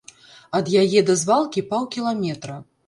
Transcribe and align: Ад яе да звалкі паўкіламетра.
Ад 0.59 0.71
яе 0.83 1.05
да 1.11 1.17
звалкі 1.25 1.67
паўкіламетра. 1.73 2.63